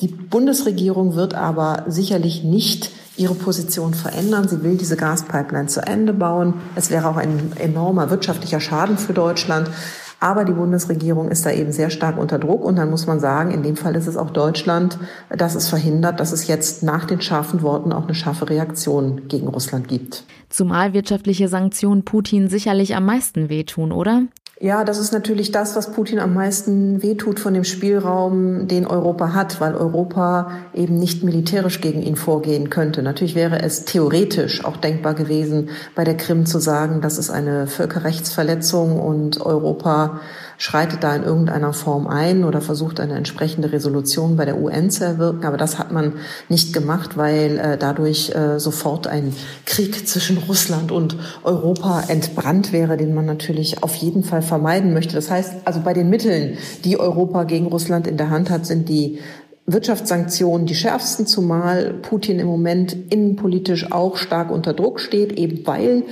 die 0.00 0.08
Bundesregierung 0.08 1.14
wird 1.14 1.34
aber 1.34 1.84
sicherlich 1.86 2.42
nicht 2.42 2.90
ihre 3.16 3.34
Position 3.34 3.94
verändern. 3.94 4.48
Sie 4.48 4.62
will 4.62 4.76
diese 4.76 4.96
Gaspipeline 4.96 5.68
zu 5.68 5.86
Ende 5.86 6.12
bauen. 6.12 6.54
Es 6.74 6.90
wäre 6.90 7.08
auch 7.08 7.16
ein 7.16 7.52
enormer 7.58 8.10
wirtschaftlicher 8.10 8.60
Schaden 8.60 8.98
für 8.98 9.12
Deutschland. 9.12 9.70
Aber 10.18 10.44
die 10.44 10.52
Bundesregierung 10.52 11.30
ist 11.30 11.44
da 11.44 11.50
eben 11.50 11.70
sehr 11.70 11.90
stark 11.90 12.18
unter 12.18 12.38
Druck. 12.38 12.64
Und 12.64 12.76
dann 12.76 12.90
muss 12.90 13.06
man 13.06 13.20
sagen, 13.20 13.50
in 13.50 13.62
dem 13.62 13.76
Fall 13.76 13.94
ist 13.94 14.06
es 14.06 14.16
auch 14.16 14.30
Deutschland, 14.30 14.98
das 15.28 15.54
es 15.54 15.68
verhindert, 15.68 16.18
dass 16.18 16.32
es 16.32 16.46
jetzt 16.46 16.82
nach 16.82 17.04
den 17.04 17.20
scharfen 17.20 17.62
Worten 17.62 17.92
auch 17.92 18.04
eine 18.04 18.14
scharfe 18.14 18.48
Reaktion 18.48 19.28
gegen 19.28 19.48
Russland 19.48 19.86
gibt. 19.86 20.24
Zumal 20.48 20.92
wirtschaftliche 20.94 21.48
Sanktionen 21.48 22.04
Putin 22.04 22.48
sicherlich 22.48 22.96
am 22.96 23.04
meisten 23.04 23.48
wehtun, 23.48 23.92
oder? 23.92 24.22
Ja, 24.64 24.82
das 24.82 24.96
ist 24.96 25.12
natürlich 25.12 25.52
das, 25.52 25.76
was 25.76 25.92
Putin 25.92 26.18
am 26.18 26.32
meisten 26.32 27.02
wehtut 27.02 27.38
von 27.38 27.52
dem 27.52 27.64
Spielraum, 27.64 28.66
den 28.66 28.86
Europa 28.86 29.34
hat, 29.34 29.60
weil 29.60 29.74
Europa 29.74 30.52
eben 30.72 30.98
nicht 30.98 31.22
militärisch 31.22 31.82
gegen 31.82 32.00
ihn 32.00 32.16
vorgehen 32.16 32.70
könnte. 32.70 33.02
Natürlich 33.02 33.34
wäre 33.34 33.60
es 33.60 33.84
theoretisch 33.84 34.64
auch 34.64 34.78
denkbar 34.78 35.12
gewesen, 35.12 35.68
bei 35.94 36.04
der 36.04 36.16
Krim 36.16 36.46
zu 36.46 36.60
sagen, 36.60 37.02
das 37.02 37.18
ist 37.18 37.28
eine 37.28 37.66
Völkerrechtsverletzung 37.66 38.98
und 38.98 39.38
Europa 39.38 40.22
schreitet 40.56 41.02
da 41.02 41.14
in 41.14 41.24
irgendeiner 41.24 41.72
Form 41.72 42.06
ein 42.06 42.44
oder 42.44 42.60
versucht 42.60 43.00
eine 43.00 43.14
entsprechende 43.14 43.72
Resolution 43.72 44.36
bei 44.36 44.44
der 44.44 44.60
UN 44.60 44.90
zu 44.90 45.04
erwirken. 45.04 45.44
Aber 45.44 45.56
das 45.56 45.78
hat 45.78 45.92
man 45.92 46.14
nicht 46.48 46.72
gemacht, 46.72 47.16
weil 47.16 47.58
äh, 47.58 47.78
dadurch 47.78 48.30
äh, 48.34 48.58
sofort 48.58 49.06
ein 49.06 49.34
Krieg 49.66 50.06
zwischen 50.08 50.38
Russland 50.38 50.92
und 50.92 51.16
Europa 51.42 52.04
entbrannt 52.08 52.72
wäre, 52.72 52.96
den 52.96 53.14
man 53.14 53.26
natürlich 53.26 53.82
auf 53.82 53.94
jeden 53.96 54.22
Fall 54.22 54.42
vermeiden 54.54 54.92
möchte. 54.92 55.16
Das 55.16 55.32
heißt, 55.32 55.52
also 55.64 55.80
bei 55.80 55.94
den 55.94 56.08
Mitteln, 56.08 56.58
die 56.84 57.00
Europa 57.00 57.42
gegen 57.42 57.66
Russland 57.66 58.06
in 58.06 58.16
der 58.16 58.30
Hand 58.30 58.50
hat, 58.50 58.66
sind 58.66 58.88
die 58.88 59.18
Wirtschaftssanktionen 59.66 60.66
die 60.66 60.76
schärfsten, 60.76 61.26
zumal 61.26 61.92
Putin 61.94 62.38
im 62.38 62.46
Moment 62.46 62.96
innenpolitisch 63.10 63.90
auch 63.90 64.16
stark 64.16 64.52
unter 64.52 64.72
Druck 64.72 65.00
steht, 65.00 65.32
eben 65.32 65.66
weil 65.66 66.04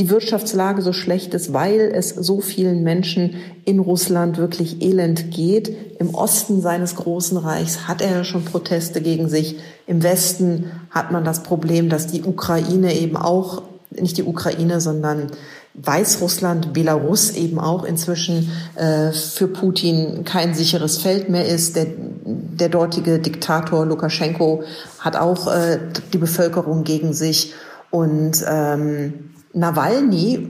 die 0.00 0.10
Wirtschaftslage 0.10 0.82
so 0.82 0.92
schlecht 0.92 1.34
ist, 1.34 1.52
weil 1.52 1.92
es 1.94 2.08
so 2.08 2.40
vielen 2.40 2.82
Menschen 2.82 3.36
in 3.64 3.78
Russland 3.78 4.38
wirklich 4.38 4.82
elend 4.82 5.30
geht. 5.30 5.72
Im 6.00 6.16
Osten 6.16 6.60
seines 6.60 6.96
großen 6.96 7.38
Reichs 7.38 7.86
hat 7.86 8.02
er 8.02 8.10
ja 8.10 8.24
schon 8.24 8.44
Proteste 8.44 9.00
gegen 9.00 9.28
sich. 9.28 9.60
Im 9.86 10.02
Westen 10.02 10.72
hat 10.90 11.12
man 11.12 11.24
das 11.24 11.44
Problem, 11.44 11.88
dass 11.90 12.08
die 12.08 12.24
Ukraine 12.24 12.92
eben 12.98 13.16
auch, 13.16 13.62
nicht 13.92 14.16
die 14.16 14.24
Ukraine, 14.24 14.80
sondern 14.80 15.28
Weißrussland, 15.74 16.72
Belarus 16.72 17.32
eben 17.32 17.58
auch 17.58 17.84
inzwischen 17.84 18.50
äh, 18.76 19.10
für 19.10 19.48
Putin 19.48 20.24
kein 20.24 20.54
sicheres 20.54 20.98
Feld 20.98 21.28
mehr 21.28 21.46
ist. 21.46 21.74
Der, 21.74 21.86
der 22.24 22.68
dortige 22.68 23.18
Diktator 23.18 23.84
Lukaschenko 23.84 24.62
hat 25.00 25.16
auch 25.16 25.52
äh, 25.52 25.80
die 26.12 26.18
Bevölkerung 26.18 26.84
gegen 26.84 27.12
sich. 27.12 27.54
Und 27.90 28.44
ähm, 28.48 29.30
Nawalny, 29.52 30.48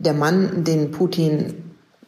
der 0.00 0.14
Mann, 0.14 0.64
den 0.64 0.90
Putin 0.90 1.54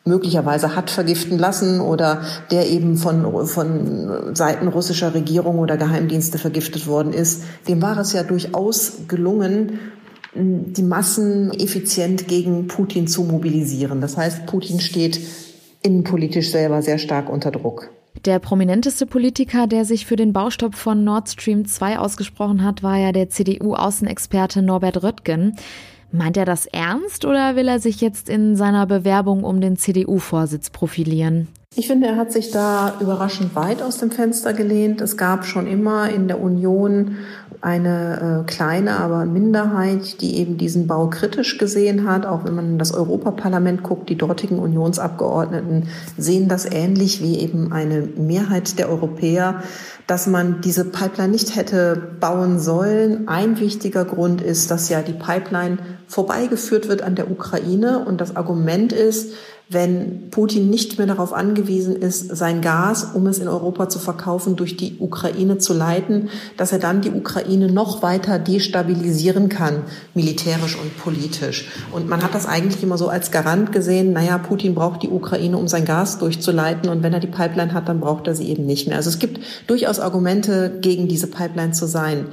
möglicherweise 0.05 0.77
hat 0.77 0.91
vergiften 0.91 1.39
lassen 1.39 1.81
oder 1.81 2.23
der 2.51 2.69
eben 2.69 2.97
von, 2.97 3.47
von 3.47 4.35
Seiten 4.35 4.69
russischer 4.69 5.15
Regierung 5.15 5.59
oder 5.59 5.77
Geheimdienste 5.77 6.39
vergiftet 6.39 6.87
worden 6.87 7.13
ist, 7.13 7.43
dem 7.69 7.83
war 7.83 7.99
es 7.99 8.13
ja 8.13 8.23
durchaus 8.23 8.93
gelungen, 9.09 9.81
die 10.37 10.83
Massen 10.83 11.51
effizient 11.53 12.29
gegen 12.29 12.67
Putin 12.69 13.07
zu 13.07 13.25
mobilisieren. 13.25 14.01
Das 14.01 14.17
heißt, 14.17 14.47
Putin 14.47 14.81
steht 14.81 15.21
innenpolitisch 15.83 16.51
selber 16.51 16.83
sehr 16.83 16.99
stark 16.99 17.29
unter 17.31 17.51
Druck. 17.51 17.91
Der 18.25 18.39
prominenteste 18.39 19.07
Politiker, 19.07 19.67
der 19.67 19.85
sich 19.85 20.07
für 20.07 20.17
den 20.17 20.33
Baustopp 20.33 20.75
von 20.75 21.05
Nord 21.05 21.29
Stream 21.29 21.67
2 21.67 21.99
ausgesprochen 21.99 22.65
hat, 22.65 22.83
war 22.83 22.99
ja 22.99 23.13
der 23.13 23.29
CDU-Außenexperte 23.29 24.63
Norbert 24.63 25.03
Röttgen. 25.03 25.57
Meint 26.13 26.37
er 26.37 26.45
das 26.45 26.67
ernst 26.67 27.25
oder 27.25 27.57
will 27.57 27.69
er 27.69 27.79
sich 27.79 28.01
jetzt 28.01 28.29
in 28.29 28.57
seiner 28.57 28.87
Bewerbung 28.87 29.45
um 29.45 29.61
den 29.61 29.77
CDU-Vorsitz 29.77 30.71
profilieren? 30.71 31.49
Ich 31.79 31.89
finde, 31.89 32.07
er 32.07 32.17
hat 32.17 32.33
sich 32.33 32.53
da 32.53 32.95
überraschend 33.01 33.55
weit 33.55 33.83
aus 33.83 33.99
dem 33.99 34.11
Fenster 34.11 34.55
gelehnt. 34.55 35.03
Es 35.03 35.19
gab 35.19 35.45
schon 35.45 35.67
immer 35.67 36.09
in 36.09 36.27
der 36.27 36.41
Union 36.41 37.17
eine 37.61 38.45
äh, 38.45 38.51
kleine, 38.51 38.99
aber 38.99 39.27
Minderheit, 39.27 40.23
die 40.23 40.39
eben 40.39 40.57
diesen 40.57 40.87
Bau 40.87 41.09
kritisch 41.09 41.59
gesehen 41.59 42.09
hat. 42.09 42.25
Auch 42.25 42.45
wenn 42.45 42.55
man 42.55 42.67
in 42.71 42.79
das 42.79 42.95
Europaparlament 42.95 43.83
guckt, 43.83 44.09
die 44.09 44.17
dortigen 44.17 44.59
Unionsabgeordneten 44.59 45.89
sehen 46.17 46.49
das 46.49 46.65
ähnlich 46.65 47.23
wie 47.23 47.41
eben 47.41 47.75
eine 47.75 48.09
Mehrheit 48.17 48.79
der 48.79 48.89
Europäer, 48.89 49.63
dass 50.07 50.27
man 50.27 50.63
diese 50.63 50.87
Pipeline 50.87 51.33
nicht 51.33 51.57
hätte 51.57 52.01
bauen 52.21 52.59
sollen. 52.59 53.29
Ein 53.29 53.61
wichtiger 53.61 54.07
Grund 54.07 54.41
ist, 54.41 54.71
dass 54.71 54.89
ja 54.89 55.03
die 55.03 55.13
Pipeline 55.13 55.77
vorbeigeführt 56.07 56.89
wird 56.89 57.03
an 57.03 57.17
der 57.17 57.31
Ukraine 57.31 57.99
und 58.07 58.23
das 58.23 58.35
Argument 58.35 58.95
ist, 58.95 59.35
wenn 59.69 60.31
Putin 60.31 60.71
nicht 60.71 60.97
mehr 60.97 61.09
darauf 61.09 61.33
angewiesen 61.33 61.97
ist, 61.97 62.37
sein 62.37 62.61
Gas, 62.61 63.03
um 63.15 63.27
es 63.27 63.39
in 63.39 63.49
Europa 63.49 63.89
zu 63.89 63.99
verkaufen, 63.99 64.55
durch 64.55 64.77
die 64.77 64.99
Ukraine 65.01 65.59
zu 65.59 65.75
leiten, 65.75 66.29
dass 66.57 66.71
er 66.71 66.79
dann 66.79 67.01
die 67.01 67.11
Ukraine 67.11 67.71
noch 67.73 68.01
weiter 68.01 68.39
destabilisieren 68.39 69.49
kann, 69.49 69.83
militärisch 70.15 70.79
und 70.81 70.97
politisch. 70.99 71.69
Und 71.93 72.09
man 72.09 72.23
hat 72.23 72.33
das 72.33 72.47
eigentlich 72.47 72.81
immer 72.85 72.97
so 72.97 73.09
als 73.09 73.33
Garant 73.33 73.73
gesehen, 73.73 74.13
naja, 74.13 74.39
Putin 74.39 74.77
braucht 74.77 75.03
die 75.03 75.09
Ukraine, 75.09 75.59
um 75.59 75.67
sein 75.67 75.85
Gas 75.85 76.19
durchzuleiten 76.19 76.89
und 76.89 77.03
wenn 77.03 77.13
er 77.13 77.21
die 77.21 77.27
Pipeline 77.27 77.75
hat, 77.75 77.89
dann 77.89 77.99
braucht 77.99 78.29
er 78.29 78.37
sie 78.37 78.49
eben 78.49 78.67
nicht 78.67 78.87
mehr. 78.87 78.97
Also 78.97 79.11
es 79.11 79.19
gibt 79.19 79.41
durchaus 79.67 79.99
Argumente, 79.99 80.79
gegen 80.81 81.09
diese 81.09 81.27
Pipeline 81.27 81.73
zu 81.73 81.87
sein. 81.87 82.27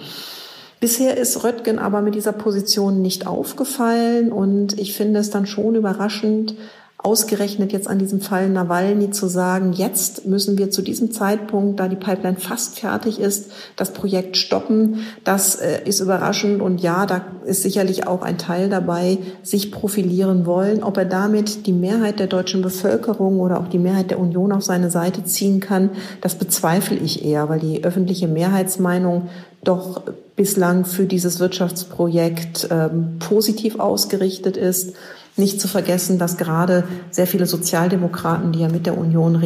Bisher 0.79 1.17
ist 1.17 1.43
Röttgen 1.43 1.79
aber 1.79 2.01
mit 2.01 2.13
dieser 2.13 2.33
Position 2.33 3.01
nicht 3.01 3.25
aufgefallen 3.25 4.31
und 4.31 4.77
ich 4.77 4.95
finde 4.95 5.21
es 5.21 5.29
dann 5.29 5.45
schon 5.45 5.75
überraschend, 5.75 6.55
ausgerechnet 7.03 7.73
jetzt 7.73 7.89
an 7.89 7.99
diesem 7.99 8.21
Fall 8.21 8.49
Nawalny 8.49 9.11
zu 9.11 9.27
sagen, 9.27 9.73
jetzt 9.73 10.25
müssen 10.25 10.57
wir 10.57 10.71
zu 10.71 10.81
diesem 10.81 11.11
Zeitpunkt, 11.11 11.79
da 11.79 11.89
die 11.89 11.97
Pipeline 11.97 12.37
fast 12.37 12.79
fertig 12.79 13.19
ist, 13.19 13.51
das 13.75 13.91
Projekt 13.91 14.37
stoppen. 14.37 14.99
Das 15.25 15.55
äh, 15.55 15.81
ist 15.83 15.99
überraschend 15.99 16.61
und 16.61 16.81
ja, 16.81 17.05
da 17.05 17.21
ist 17.45 17.61
sicherlich 17.61 18.07
auch 18.07 18.21
ein 18.21 18.37
Teil 18.37 18.69
dabei, 18.69 19.17
sich 19.43 19.71
profilieren 19.71 20.45
wollen. 20.45 20.81
Ob 20.81 20.97
er 20.97 21.05
damit 21.05 21.67
die 21.67 21.73
Mehrheit 21.73 22.19
der 22.19 22.27
deutschen 22.27 22.61
Bevölkerung 22.61 23.41
oder 23.41 23.59
auch 23.59 23.67
die 23.67 23.79
Mehrheit 23.79 24.09
der 24.09 24.19
Union 24.19 24.53
auf 24.53 24.63
seine 24.63 24.89
Seite 24.89 25.25
ziehen 25.25 25.59
kann, 25.59 25.89
das 26.21 26.35
bezweifle 26.35 26.97
ich 26.97 27.25
eher, 27.25 27.49
weil 27.49 27.59
die 27.59 27.83
öffentliche 27.83 28.29
Mehrheitsmeinung 28.29 29.29
doch 29.63 30.01
bislang 30.35 30.85
für 30.85 31.05
dieses 31.05 31.39
Wirtschaftsprojekt 31.39 32.67
ähm, 32.71 33.17
positiv 33.19 33.79
ausgerichtet 33.79 34.57
ist. 34.57 34.95
Nicht 35.35 35.59
zu 35.59 35.67
vergessen, 35.67 36.19
dass 36.19 36.37
gerade 36.37 36.83
sehr 37.11 37.27
viele 37.27 37.45
Sozialdemokraten, 37.45 38.51
die 38.51 38.59
ja 38.59 38.69
mit 38.69 38.85
der 38.85 38.97
Union 38.97 39.41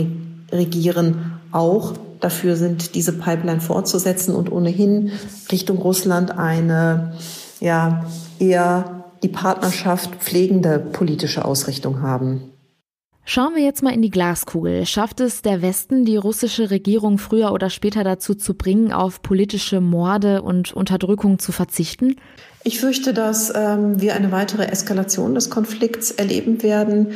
regieren, 0.51 1.39
auch 1.51 1.94
dafür 2.20 2.56
sind, 2.56 2.96
diese 2.96 3.13
Pipeline 3.13 3.62
fortzusetzen 3.62 4.36
und 4.36 4.51
ohnehin 4.51 5.12
Richtung 5.51 5.77
Russland 5.77 6.32
eine 6.32 7.13
ja 7.60 8.06
eher 8.39 9.06
die 9.24 9.29
Partnerschaft 9.29 10.15
pflegende 10.15 10.79
politische 10.79 11.46
Ausrichtung 11.46 12.01
haben. 12.01 12.51
Schauen 13.29 13.55
wir 13.55 13.62
jetzt 13.62 13.84
mal 13.84 13.93
in 13.93 14.01
die 14.01 14.10
Glaskugel. 14.10 14.86
Schafft 14.86 15.19
es 15.19 15.41
der 15.41 15.62
Westen, 15.62 16.05
die 16.05 16.15
russische 16.15 16.72
Regierung 16.72 17.17
früher 17.17 17.51
oder 17.51 17.69
später 17.69 18.05
dazu 18.05 18.36
zu 18.36 18.53
bringen, 18.53 18.93
auf 18.93 19.22
politische 19.22 19.81
Morde 19.81 20.41
und 20.41 20.72
Unterdrückung 20.72 21.38
zu 21.38 21.51
verzichten? 21.51 22.15
Ich 22.63 22.79
fürchte, 22.79 23.13
dass 23.13 23.51
ähm, 23.53 24.00
wir 24.00 24.15
eine 24.15 24.31
weitere 24.31 24.67
Eskalation 24.67 25.36
des 25.36 25.50
Konflikts 25.50 26.12
erleben 26.12 26.63
werden. 26.63 27.10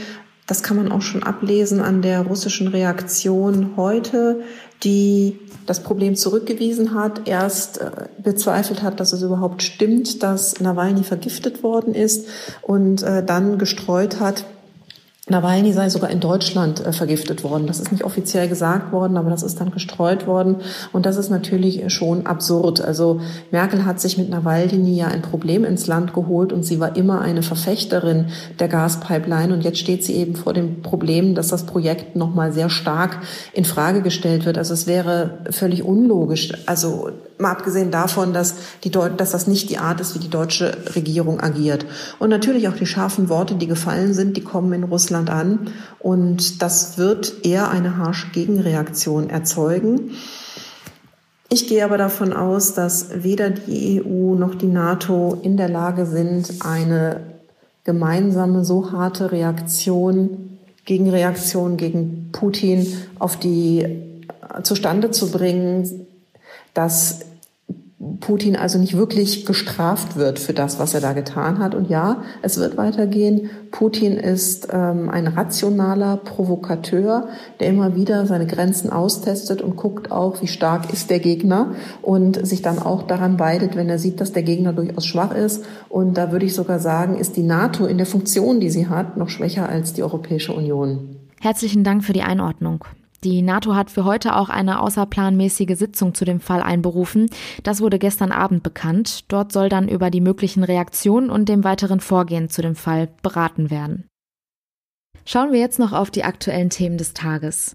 Das 0.48 0.64
kann 0.64 0.76
man 0.76 0.92
auch 0.92 1.02
schon 1.02 1.24
ablesen 1.24 1.80
an 1.80 2.02
der 2.02 2.24
russischen 2.24 2.68
Reaktion 2.68 3.78
heute, 3.78 4.42
die 4.84 5.40
das 5.66 5.82
Problem 5.82 6.18
zurückgewiesen 6.18 6.94
hat, 6.94 7.26
erst 7.30 7.78
äh, 7.78 7.90
bezweifelt 8.22 8.84
hat, 8.84 9.00
dass 9.00 9.14
es 9.14 9.22
überhaupt 9.22 9.64
stimmt, 9.64 10.22
dass 10.24 10.60
Nawalny 10.60 11.06
vergiftet 11.06 11.64
worden 11.64 11.96
ist 11.96 12.28
und 12.64 13.02
äh, 13.02 13.24
dann 13.24 13.58
gestreut 13.58 14.20
hat, 14.20 14.44
Nawalny 15.32 15.74
sei 15.74 15.90
sogar 15.90 16.12
in 16.12 16.20
Deutschland 16.20 16.86
äh, 16.86 16.94
vergiftet 16.94 17.44
worden. 17.44 17.66
Das 17.66 17.80
ist 17.80 17.92
nicht 17.92 18.04
offiziell 18.04 18.48
gesagt 18.48 18.92
worden, 18.92 19.18
aber 19.18 19.30
das 19.30 19.42
ist 19.42 19.60
dann 19.60 19.72
gestreut 19.72 20.28
worden. 20.28 20.58
Und 20.94 21.06
das 21.06 21.18
ist 21.18 21.30
natürlich 21.30 21.92
schon 21.92 22.28
absurd. 22.28 22.82
Also 22.82 23.22
Merkel 23.50 23.86
hat 23.86 24.00
sich 24.00 24.18
mit 24.18 24.30
Nawalny 24.30 24.96
ja 24.96 25.08
ein 25.08 25.22
Problem 25.24 25.66
ins 25.66 25.88
Land 25.88 26.14
geholt 26.14 26.54
und 26.54 26.64
sie 26.64 26.80
war 26.80 26.96
immer 26.96 27.22
eine 27.22 27.42
Verfechterin 27.42 28.28
der 28.60 28.68
Gaspipeline. 28.68 29.54
Und 29.54 29.64
jetzt 29.64 29.80
steht 29.80 30.04
sie 30.04 30.14
eben 30.14 30.36
vor 30.36 30.54
dem 30.54 30.82
Problem, 30.82 31.34
dass 31.34 31.48
das 31.48 31.66
Projekt 31.66 32.16
nochmal 32.16 32.54
sehr 32.54 32.70
stark 32.70 33.20
in 33.54 33.66
Frage 33.66 34.02
gestellt 34.02 34.46
wird. 34.46 34.58
Also 34.58 34.74
es 34.74 34.86
wäre 34.86 35.40
völlig 35.50 35.84
unlogisch. 35.84 36.52
Also 36.68 37.10
mal 37.42 37.52
abgesehen 37.52 37.92
davon, 37.92 38.34
dass, 38.34 38.56
die 38.84 38.92
Deu 38.92 39.10
dass 39.10 39.32
das 39.32 39.48
nicht 39.48 39.70
die 39.70 39.78
Art 39.78 40.00
ist, 40.00 40.16
wie 40.16 40.20
die 40.20 40.30
deutsche 40.30 40.78
Regierung 40.96 41.40
agiert. 41.42 41.86
Und 42.20 42.30
natürlich 42.30 42.68
auch 42.68 42.76
die 42.76 42.86
scharfen 42.86 43.30
Worte, 43.30 43.56
die 43.56 43.68
gefallen 43.68 44.14
sind, 44.14 44.38
die 44.38 44.42
kommen 44.42 44.72
in 44.74 44.84
Russland 44.84 45.21
Russland 45.22 45.30
an. 45.30 45.74
Und 46.00 46.62
das 46.62 46.98
wird 46.98 47.46
eher 47.46 47.70
eine 47.70 47.98
harsche 47.98 48.28
Gegenreaktion 48.32 49.30
erzeugen. 49.30 50.12
Ich 51.50 51.68
gehe 51.68 51.84
aber 51.84 51.98
davon 51.98 52.34
aus, 52.34 52.74
dass 52.74 53.24
weder 53.24 53.50
die 53.50 54.02
EU 54.02 54.36
noch 54.36 54.56
die 54.56 54.68
NATO 54.68 55.38
in 55.42 55.58
der 55.58 55.70
Lage 55.70 56.06
sind, 56.06 56.66
eine 56.66 57.22
gemeinsame 57.84 58.64
so 58.64 58.92
harte 58.92 59.32
Reaktion, 59.32 60.58
Gegenreaktion 60.86 61.78
gegen 61.78 62.30
Putin 62.32 62.88
auf 63.20 63.38
die 63.38 63.86
zustande 64.64 65.12
zu 65.12 65.30
bringen, 65.32 66.08
dass 66.74 67.20
Putin 68.20 68.56
also 68.56 68.80
nicht 68.80 68.98
wirklich 68.98 69.46
gestraft 69.46 70.16
wird 70.16 70.40
für 70.40 70.54
das, 70.54 70.80
was 70.80 70.96
er 70.96 71.02
da 71.02 71.14
getan 71.14 71.60
hat. 71.60 71.76
Und 71.76 71.90
ja, 71.90 72.24
es 72.42 72.58
wird 72.58 72.76
weitergehen. 72.76 73.52
Putin 73.70 74.14
ist 74.18 74.70
ähm, 74.72 75.10
ein 75.10 75.28
rationaler 75.28 76.18
Provokateur, 76.18 77.28
der 77.60 77.68
immer 77.68 77.96
wieder 77.96 78.26
seine 78.26 78.48
Grenzen 78.48 78.90
austestet 78.90 79.62
und 79.62 79.76
guckt 79.76 80.12
auch, 80.12 80.42
wie 80.42 80.48
stark 80.48 80.92
ist 80.92 81.12
der 81.12 81.20
Gegner 81.20 81.76
und 82.02 82.46
sich 82.46 82.64
dann 82.64 82.80
auch 82.80 83.04
daran 83.04 83.40
weidet, 83.40 83.76
wenn 83.76 83.88
er 83.88 84.00
sieht, 84.00 84.20
dass 84.20 84.32
der 84.32 84.44
Gegner 84.44 84.74
durchaus 84.74 85.06
schwach 85.06 85.36
ist. 85.36 85.64
Und 85.88 86.16
da 86.18 86.32
würde 86.32 86.48
ich 86.48 86.56
sogar 86.56 86.80
sagen, 86.80 87.18
ist 87.18 87.38
die 87.38 87.44
NATO 87.44 87.86
in 87.86 87.98
der 87.98 88.08
Funktion, 88.08 88.60
die 88.60 88.72
sie 88.72 88.88
hat, 88.88 89.16
noch 89.18 89.30
schwächer 89.30 89.70
als 89.70 89.94
die 89.94 90.02
Europäische 90.02 90.54
Union. 90.54 91.18
Herzlichen 91.40 91.84
Dank 91.84 92.04
für 92.04 92.14
die 92.14 92.24
Einordnung. 92.24 92.84
Die 93.24 93.44
NATO 93.44 93.76
hat 93.76 93.92
für 93.92 94.04
heute 94.04 94.36
auch 94.36 94.50
eine 94.50 94.80
außerplanmäßige 94.80 95.78
Sitzung 95.78 96.16
zu 96.16 96.26
dem 96.26 96.40
Fall 96.40 96.62
einberufen. 96.62 97.30
Das 97.64 97.80
wurde 97.80 98.00
gestern 98.00 98.32
Abend 98.32 98.64
bekannt. 98.64 99.32
Dort 99.32 99.52
soll 99.52 99.70
dann 99.70 99.88
über 99.88 100.10
die 100.10 100.22
möglichen 100.22 100.64
Reaktionen 100.64 101.30
und 101.30 101.48
dem 101.48 101.64
weiteren 101.64 102.00
Vorgehen 102.00 102.50
zu 102.50 102.64
dem 102.64 102.76
Fall 102.76 103.10
beraten 103.22 103.70
werden. 103.70 104.08
Schauen 105.24 105.52
wir 105.52 105.60
jetzt 105.60 105.78
noch 105.78 105.94
auf 105.94 106.10
die 106.10 106.24
aktuellen 106.24 106.72
Themen 106.72 106.98
des 106.98 107.14
Tages. 107.14 107.74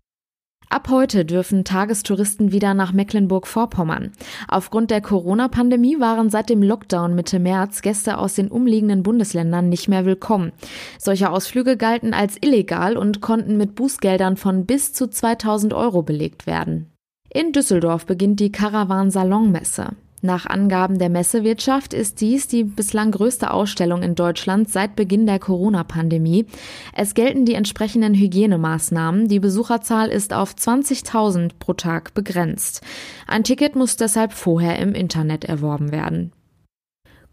Ab 0.69 0.89
heute 0.91 1.25
dürfen 1.25 1.65
Tagestouristen 1.65 2.51
wieder 2.51 2.75
nach 2.75 2.93
Mecklenburg-Vorpommern. 2.93 4.11
Aufgrund 4.49 4.91
der 4.91 5.01
Corona-Pandemie 5.01 6.01
waren 6.01 6.29
seit 6.29 6.51
dem 6.51 6.61
Lockdown 6.63 7.15
Mitte 7.15 7.39
März 7.39 7.83
Gäste 7.83 8.19
aus 8.19 8.35
den 8.35 8.49
umliegenden 8.49 9.05
Bundesländern 9.05 9.69
nicht 9.69 9.87
mehr 9.87 10.05
willkommen. 10.05 10.53
Solche 10.99 11.31
Ausflüge 11.31 11.77
galten 11.77 12.15
als 12.15 12.37
illegal 12.41 12.97
und 12.97 13.21
konnten 13.21 13.57
mit 13.57 13.77
Bußgeldern 13.77 14.37
von 14.37 14.67
bis 14.67 14.93
zu 14.93 15.09
2000 15.09 15.73
Euro 15.73 16.03
belegt 16.03 16.47
werden. 16.49 16.91
In 17.33 17.53
Düsseldorf 17.53 18.07
beginnt 18.07 18.41
die 18.41 18.51
Caravan 18.51 19.11
Salon 19.11 19.53
Messe. 19.53 19.91
Nach 20.27 20.45
Angaben 20.45 20.99
der 20.99 21.09
Messewirtschaft 21.09 21.95
ist 21.95 22.21
dies 22.21 22.49
die 22.49 22.65
bislang 22.65 23.13
größte 23.13 23.53
Ausstellung 23.53 24.03
in 24.03 24.17
Deutschland 24.17 24.69
seit 24.69 24.97
Beginn 24.97 25.25
der 25.25 25.39
Corona-Pandemie. 25.39 26.47
Es 26.93 27.15
gelten 27.15 27.45
die 27.45 27.55
entsprechenden 27.55 28.13
Hygienemaßnahmen. 28.13 29.29
Die 29.29 29.39
Besucherzahl 29.39 30.09
ist 30.09 30.33
auf 30.33 30.53
20.000 30.53 31.53
pro 31.61 31.75
Tag 31.75 32.13
begrenzt. 32.15 32.81
Ein 33.29 33.45
Ticket 33.45 33.77
muss 33.77 33.95
deshalb 33.95 34.33
vorher 34.33 34.81
im 34.81 34.95
Internet 34.97 35.45
erworben 35.45 35.93
werden. 35.93 36.33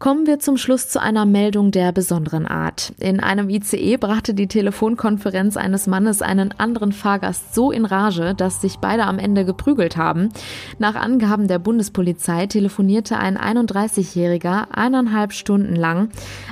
Kommen 0.00 0.26
wir 0.26 0.40
zum 0.40 0.56
Schluss 0.56 0.88
zu 0.88 1.00
einer 1.00 1.24
Meldung 1.24 1.70
der 1.70 1.92
besonderen 1.92 2.46
Art. 2.46 2.92
In 2.98 3.20
einem 3.20 3.48
ICE 3.48 3.96
brachte 3.96 4.34
die 4.34 4.48
Telefonkonferenz 4.48 5.56
eines 5.56 5.86
Mannes 5.86 6.20
einen 6.20 6.52
anderen 6.58 6.92
Fahrgast 6.92 7.54
so 7.54 7.70
in 7.70 7.84
Rage, 7.84 8.34
dass 8.34 8.60
sich 8.60 8.78
beide 8.78 9.04
am 9.04 9.20
Ende 9.20 9.44
geprügelt 9.44 9.96
haben. 9.96 10.30
Nach 10.78 10.96
Angaben 10.96 11.46
der 11.46 11.60
Bundespolizei 11.60 12.46
telefonierte 12.46 13.18
ein 13.18 13.38
31-Jähriger 13.38 14.66
eineinhalb 14.72 15.32
Stunden 15.32 15.76
lang. 15.76 16.08